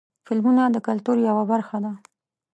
فلمونه 0.25 0.63
د 0.69 0.77
کلتور 0.87 1.15
یوه 1.29 1.43
برخه 1.51 1.77
ده. 1.83 1.91